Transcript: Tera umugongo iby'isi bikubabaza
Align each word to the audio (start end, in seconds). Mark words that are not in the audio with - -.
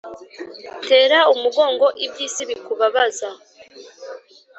Tera 0.87 1.19
umugongo 1.33 1.85
iby'isi 2.05 2.41
bikubabaza 2.49 3.29